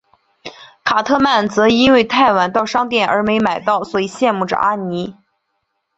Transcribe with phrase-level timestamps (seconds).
[0.83, 5.15] 卡特曼则因为太晚到商店而没买所以羡慕着阿尼。